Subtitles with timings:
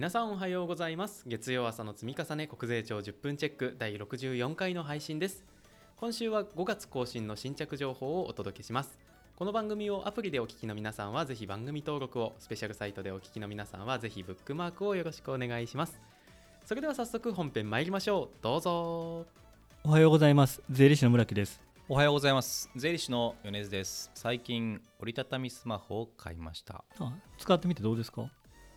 [0.00, 1.24] 皆さんおはようございます。
[1.26, 5.44] 月曜朝の積み重ね国税庁10分チェック第64回の配信です。
[5.96, 8.98] 今週は5月更新の新着情報をお届けします。
[9.36, 16.00] この番組をアプリでお聞きの皆さんはぜひ番組登録をスペシャルサイトでお聞きの皆さんはぜひブックマークをよろしくお願いします。
[16.64, 18.36] それでは早速本編参りましょう。
[18.40, 19.26] どうぞ。
[19.84, 20.62] おはようございます。
[20.70, 21.60] 税理士の村木です。
[21.90, 22.70] おはようございます。
[22.74, 24.10] 税理士の米津です。
[24.14, 26.84] 最近折りたたみスマホを買いました。
[26.98, 28.30] あ使ってみてどうですか？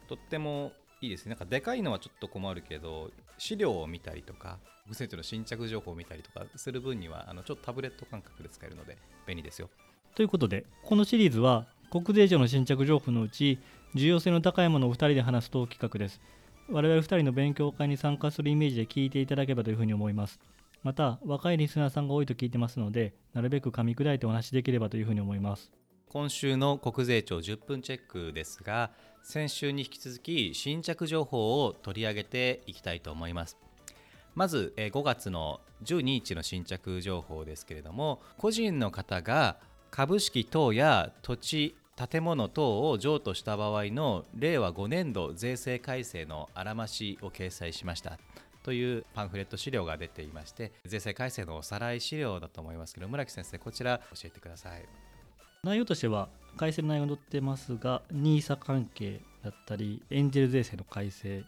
[0.10, 1.32] とってもいいですね。
[1.32, 4.58] なんかでかいのはちょっと困るけど資料を見たりとか
[4.88, 9.70] 無線庁の新着情報を見たりとかする分にはあのちょっとタブレット感覚で使えるので便利ですよ。
[10.16, 13.60] ということでこのシリーズは国税庁の新着情報のうち
[13.96, 16.22] 重要性の高いものを2人で話すと企画です。
[16.70, 20.40] 我々2人の勉強会に参加するイメージで聞いていただければというふうに思います。
[20.84, 25.72] また若いリスナーさんが多いと聞いてますのでなるべく噛み砕いてお話しできればというふうに思います。
[26.10, 28.92] 今週の国税庁10分チェックですが
[29.24, 33.58] 先週に引き続き新着情報を取り上げていきたいと思います。
[34.36, 39.58] まず5月の12日の新着情報ですけれども個人の方が
[39.92, 48.18] 株式等や土地建物等を譲渡した場合の令和5年度税制改正のあらましを掲載しました。
[48.64, 55.13] というパンフレット資料が出ていまして税制改正のおさらい資料だと思いますけど村木先生こちら教えてください。
[55.64, 61.46] 内容としては改正の内容に載ってますが NISA 関係だったりエンジェル税制の改正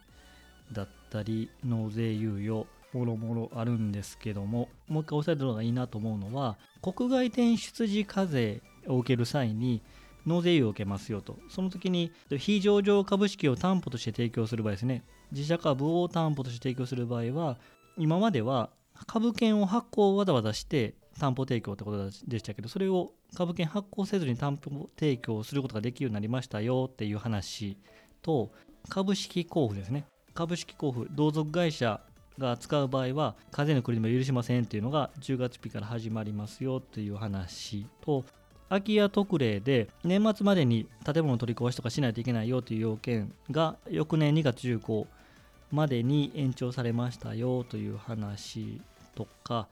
[0.71, 9.81] だったり納税猶予もろもろあるんですけどももう一回押さえた方がいいなと思うのは国外転出時課税を受ける際に
[10.25, 11.37] 納税猶予を受けますよと。
[11.49, 15.03] その時に非上場株式を担保として提供する場合ですね。
[15.31, 17.57] 自社株を担保として提供する場合は
[17.97, 18.69] 今までは
[19.05, 27.77] 株券を発行をわざわざして担保提供ってことでしたけどそれを株券発行せずに担保提供することができるようになりましたよっていう話
[28.21, 28.51] と
[28.89, 30.05] 株式交付ですね。
[30.33, 32.01] 株式交付同族会社
[32.37, 38.25] が使う場合は課税の繰り止め許しませんっていうのが10月日から始まりますよっていう話と
[38.67, 45.07] 空き家特例で年末までに建物取り壊しとかしないといけないよという要件が翌年2月15
[45.71, 48.81] までに延長されましたよという話
[49.13, 49.67] とか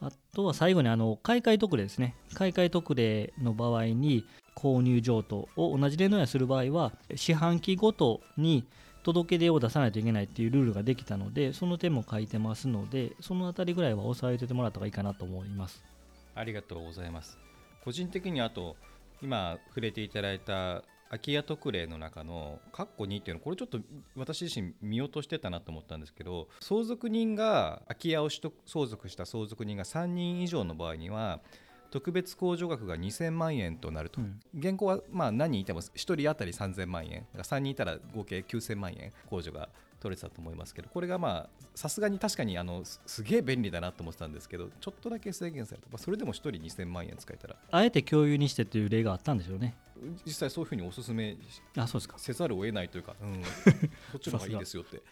[0.00, 2.14] あとは最後にあの買い替え特例ですね。
[2.34, 8.66] 買い替え特例の場合に購入譲渡を同じ例のようにする場合は四半期ごとに
[9.02, 15.84] 届け出を出さないといけないっていうルールができたのでその点も書いてますのでそのあたりぐらいは押さえててもらった方がいいかなと思います。
[16.34, 17.38] ありがとうございます。
[17.84, 18.76] 個人的にあと
[19.22, 23.78] 今触れていただいた空き家特例の中の括弧2っていうのこれちょっと
[24.16, 31.40] 私自身見落としてたなと思ったんですけど相続人が空き家を取得相続した相続人が3人以上の場合には
[31.90, 37.26] 特別控除額が2000万円となると、うん、現行はまあ何人いても1人当たり3000万円。
[37.36, 39.68] 3人いたら合計9000万円控除が
[40.00, 47.56] 取れてたと思いますけどこれがまあさすがに確かにあのすげえ便利だなと思ってたんですけどちょっとだけ制限されて、まあ、それでも1人2000万円使えたら。
[47.70, 49.74] あえて共有にしてという例があったんでしょうね
[50.24, 51.36] 実際そういうふうにおすすめ
[51.76, 52.18] あそうですか。
[52.18, 53.42] せざるを得ないというか、うん、
[54.12, 55.02] そっちの方がいいですよって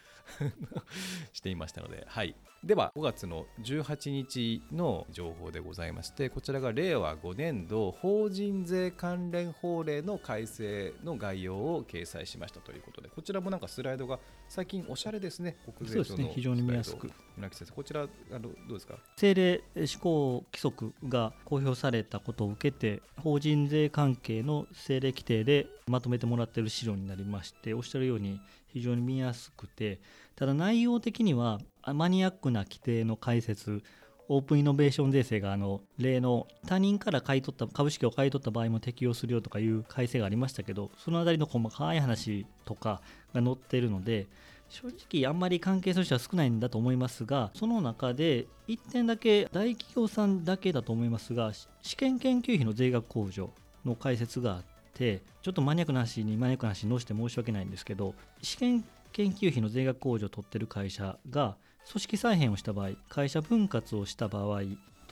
[1.33, 14.19] していましたので、はい、では5月の18日の情報でございましてこちらが令和5年度法人税関連法令の改正の概要を掲載しましたということでこちらもなんかスライドが
[14.49, 17.11] 最近おしゃれですね国税庁の、ね、非常に見やすく。
[17.37, 18.95] 村木先生こちらあのどうですか？
[19.17, 28.41] 政令施行規則が公表されたことを受けて法人税関係の政令規定でまとめてもらっている資料になりましておっしゃるように
[28.75, 30.01] 非常に見やすくて
[30.35, 33.83] ただ内容的にはマニアックな規定の解説
[34.29, 43.01] オープンイノベーション税制があの例の他人から買い取った株式を買い取った場合も適用するよとかいう改正がありましたけどその辺りの細かい話とか
[43.33, 44.27] が載っているので
[44.71, 51.53] 正直あんまり関係する人は少ないんだと思いますがその中で1点だけ大企業さんだけだと思いますが
[51.83, 53.51] 試験研究費の税額控除
[53.85, 61.57] の解説があっててちょっとマニアックな話にマニアックな話に載せて申し訳ないんですけど試験研究費の税額控除を取ってる会社が
[61.91, 64.63] 組織再編をした場合会社分割をした場合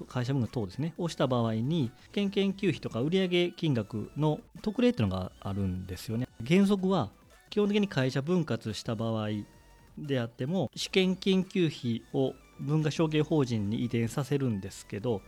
[0.09, 6.27] 会社分割等ですねをした場合に試験研究費とか売上金額の特例っていうのがあるんですよね。
[6.47, 7.11] 原則は
[7.51, 9.29] 基本的に会社分割した場合
[9.99, 15.21] であっても試験研究費を文化証券法人に移転させるんですけど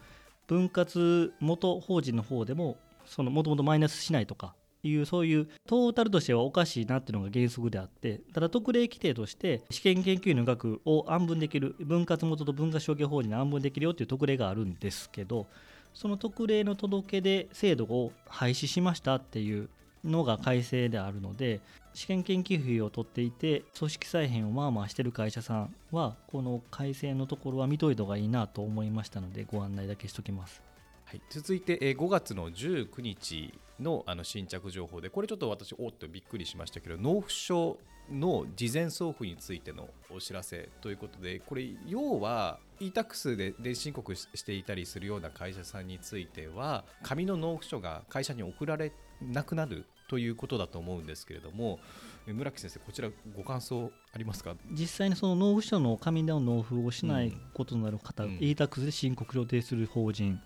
[0.47, 2.79] 分割元法人の方でも
[3.19, 4.55] もともとマイナスしないとか
[4.89, 15.47] いうそういうトータルとしてはおかしいなっていうのが原則であってただ特例規定として試験研究員の額を安分できる分割元と分割証券法人に安分できるよっていう特例があるんですけど
[15.95, 19.69] その特例の届け出制度を廃止しましたっていう
[20.05, 21.61] のが改正であるので
[21.95, 30.74] 試験研究費を取っていて組織再編をまあまあしてる会社さんはこの改正のところは見といた方がいいなと思いましたのでご案内だけしときます。
[31.05, 37.79] はい、続いて、えー5月の19日のあの新着情報でこれちょっと私おっとびっくりしましたけど納付書
[38.11, 48.93] の事前送付についてのお知らせということでこれ要は e-tax で電子申告ししていたりするような会社さんについては紙の納付書が会社に送られ
[49.23, 51.81] なくなるということだと思うんですけれども
[52.29, 54.55] え村木先生こちらご感想ありますか？
[54.71, 58.39] 実際にその納付書の紙の納付をしないことになる方、うん。
[58.41, 60.33] e-tax で申告予定する法人。
[60.33, 60.41] うん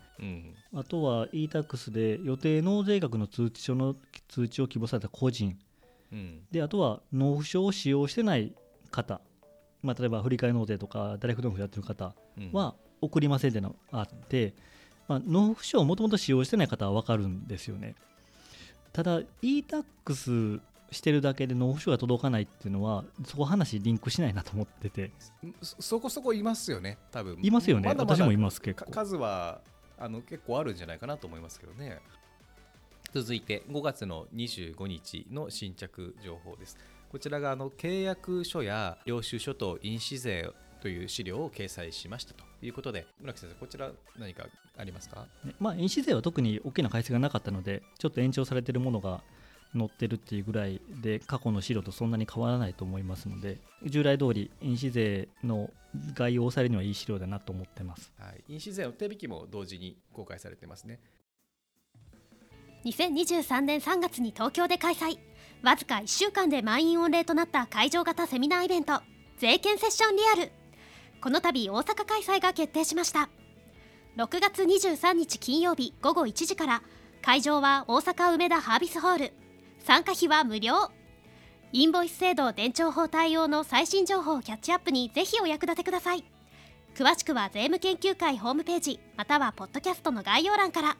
[0.73, 3.95] あとは e-tax で予定納税額の通知書の
[4.27, 5.57] 通知を希望された個人。
[6.11, 6.41] うん。
[6.51, 8.53] であとは納付書を使用してない
[8.91, 9.21] 方、
[9.81, 12.51] まあ、例えば振替納税とかダイレクト納付やってる方うん。
[12.51, 14.53] は送りませんっていうのがあって、
[15.07, 17.95] まあ、納付書をもともと使用してない方は分かるんですよね。
[18.91, 20.61] ただ e-tax
[20.91, 25.11] してるだけで納付書が届かないっていうのはそこ話リンクしないなと思ってて。
[25.61, 27.37] そそこそこいますよね多分。
[27.41, 27.93] いますよね。
[27.95, 29.61] 私もいます結か構数は
[29.99, 31.99] あの結構あるんじゃないかなと思いますけどね。
[33.13, 36.77] 続いて5月の25日の新着情報です。
[37.11, 44.45] こちらがあの契約書や領収書と印紙税という資料を掲載しましたということで村木先生こちら何か
[44.77, 45.25] ありますか？
[45.59, 49.23] まあ、印紙税は特に大きな改正がなかったのでちょっと延長されているものが
[49.75, 55.69] 載ってるっていうぐらいで過去の資料とそんなに変わらないと思いますので従来通り印紙税の
[56.13, 58.11] 概要をされるにはいい資料だなと思ってます。
[58.19, 60.99] はい、印紙税の手引きも同時に公開されてますね。
[62.85, 65.19] 2023年3月に東京で開催。
[65.63, 69.01] わずか1週間で満員御礼となった会場型セミナーイベント。
[69.37, 70.51] 税券セッションリアル。
[71.21, 73.29] この度大阪開催が決定しました。
[74.17, 76.81] 6月23日金曜日午後1時から
[77.21, 79.33] 会場は大阪梅田ハービスホール
[79.89, 80.91] 参加費は無料。
[81.71, 86.23] インボイス制度伝承法対応の最新情報キャッチアップにぜひお役立てください。
[86.93, 90.97] 詳しくは税務研究会ホームページまたはポッドキャストの概要欄から。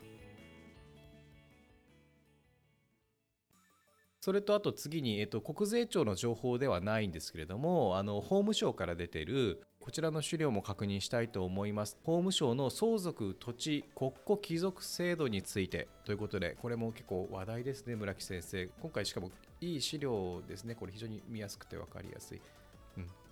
[4.19, 11.97] それとあと次に、えっと、国税庁の情報ではないんですけれどもあの法務省から出ているこちらの資料も確認したいと思います。
[12.03, 15.87] 法務省の相続土地国庫帰属制度について。
[16.05, 18.69] ということでこれも結構話題ですね村木先生。
[18.81, 19.31] 今回しかも
[19.61, 20.75] いい資料ですね。
[20.75, 22.41] これ非常に見やすくて分かりやすい。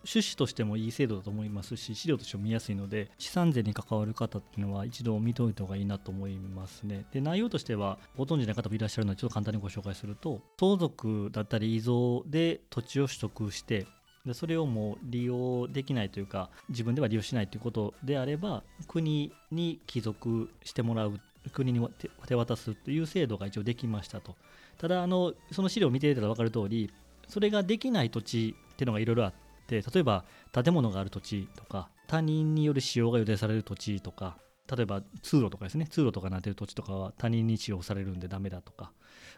[0.07, 7.05] 趣旨としてもいい制度だと思いますし資料としても見やすいので資産税に関わる方っていうのは一度見ておいた方がいいなと思いますね。
[7.11, 13.85] で内容としてはご存知ない方もいらっしゃるのでちょっと簡単にご紹介すると相続だったり遺贈で土地を取得して
[14.27, 21.19] でそれをもう利用できないというか自分では利用しないということであれば国に帰属してもらう
[21.53, 21.89] 国に
[22.27, 24.35] 手渡すという制度が一応できましたと。
[24.77, 26.91] ただあのその資料を見ていたら分かる通り
[27.27, 29.33] それができない土地っていうのがいろいろあっ
[29.65, 34.37] て例えば建物がある土地とか他人による使用が予定される土地とか
[34.75, 35.87] 例えば通路とかですね。
[35.87, 38.91] 通路とかなってる土地とかは他人に使用されるんでダメだとか。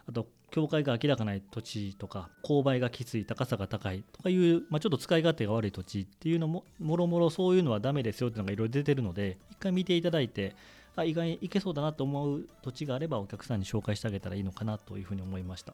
[0.08, 10.56] あと境界が明らかない土地とか勾配がきつい高さが高いとかいう、まあ、ちょっと使い勝手が悪い土地っていうのももろもろそういうのはダメですよっていうのがいろいろ出てるので一回見ていただいて
[10.96, 15.74] あ意外にいけそうだなと思う土地があればお客さんに紹介してあげたらいいのかなというふうに思いました。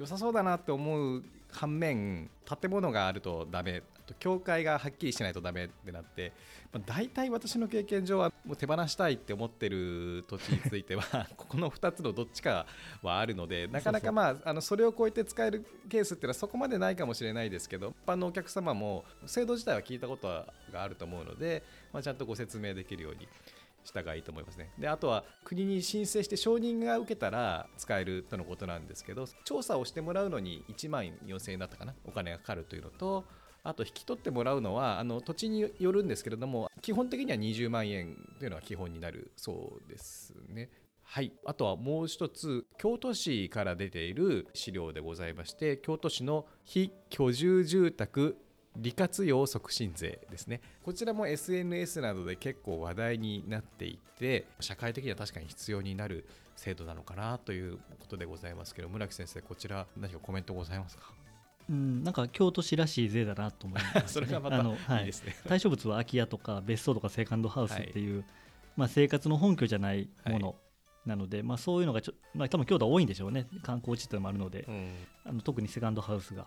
[0.00, 6.32] 良さそうだなって思う反面建物があるとダメあと境界がはっきりしないとダメってなって、
[6.72, 12.64] まあ、大体私の経験上はもう手放したいって思ってる土地についてはこ この2つのどっちか
[13.02, 20.28] はあるのでなかなかまああのそれを超えて使えるケースっていうのはそこまでないかもしれないですけど一般のお客様も制度自体は聞いたこと
[20.72, 23.28] があると思うので、まあ、ちゃんとご説明できるように
[23.84, 24.72] したがいいと思いますね。
[24.78, 33.24] であとは国に申請して承認が受けたら使えるとのことなんですけど調査をしてもらうのに1万4000円だったかなお金がかかるというのと
[33.62, 40.70] あと引き取ってもらうのはあの土地によるんですけれども基本的には20万円というのが基本になるそうですね。
[41.02, 48.38] はい、あとはもう一つ京都市から出ている資料でございまして京都市の非居住住宅
[48.76, 50.60] 利活用促進税ですね。
[50.84, 61.12] こちらも SNS などで結構話題になっていて社会的には確かに必要になる制度なのかなということでございますけど村木先生こちら何かコメントございますか？
[61.68, 65.00] うん、なんか京都市らしい税だなと思います、ね、 それがまたい。
[65.00, 65.36] いいですね。
[65.46, 68.18] 対象物は空き家とか別荘とかセカンドハウスってい。
[68.18, 68.24] う、
[68.76, 70.56] まあ、生活の本拠じゃないもの
[71.06, 73.46] なので、まあ、そういうのがちょ、まあ、多分京都は多いんでしょうね。
[73.62, 74.92] 観光地というのもあるので、うん。
[75.24, 76.46] あの特にセカンドハウスが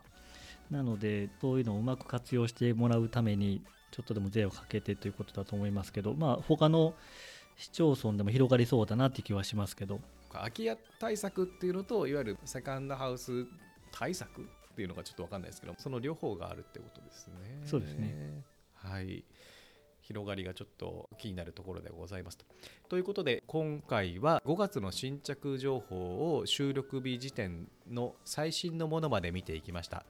[0.71, 6.95] なのでそういうのをうまく活用してもらうためにちょっとでも税をかけてということだと思いますけどまあ他の
[7.55, 9.99] 市町村でも広がりそうだなって気はしますけど
[10.33, 13.45] か空き家対策っていうのといわゆるセカンドハウス
[13.91, 17.61] 対策っていうのがちょっと分かんないですけどその両方があるってことですね。
[17.63, 18.43] そうですね
[18.75, 19.23] はい
[20.01, 22.45] 広がりがちょっと気になるところでございますと。
[22.89, 30.05] ということで今回は5月の新着情報を収録日時点の最新のものまで見ていきました。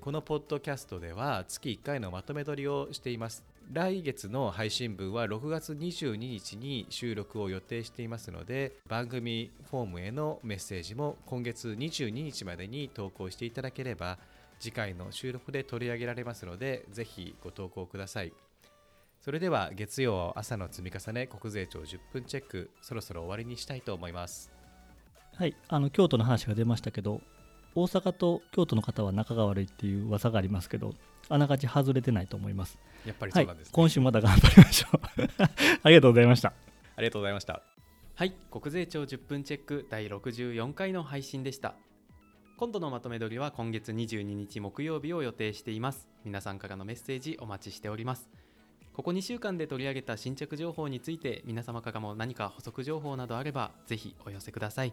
[0.00, 3.44] このポッドキャストでは月1回のまとめ撮りをしています。
[3.72, 14.18] 来月の配信分は6月22日に収録を予定していますので番組フォームへのメッセージも今月22日までに投稿していただければ
[14.58, 18.32] 次回の収録で取り上げられますのでぜひご投稿ください。
[19.20, 24.50] それでは月曜朝の積み重ね国税庁10分チェックそろそろ終わりにしたいと思います
[25.36, 27.20] はい、あの京都の話が出ましたけど
[27.74, 30.94] 大阪と京都の方は仲が悪いっていう噂がありますけど
[31.28, 32.78] あながち外れてないと思います。
[33.06, 35.00] やっぱりはいそうなんです、ね今週また頑張りましょう。
[35.82, 36.52] ありがとうございました。
[36.96, 37.62] ありがとうございました
[38.14, 41.74] はい国税庁10分チェック第64回の配信でした
[42.58, 48.28] 今度のまとめ撮りは今月22日木曜日を予定しています皆さんからのメッセージお待ちしております
[48.92, 54.92] ここ2週間で取り上げた新着情報について皆様からも何か補足情報などあればぜひお寄せください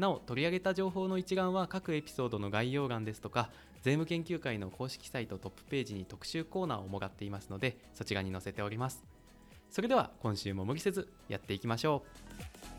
[0.00, 3.50] なお取り上げた情報の一覧は各エピソードの概要欄ですとか
[3.82, 9.04] 税務研究会の公式サイトトップページに特集コーナーをもがっていますのでそちらに載せております。
[9.70, 12.02] それでは今週も無理せずやっていきましょ
[12.66, 12.69] う。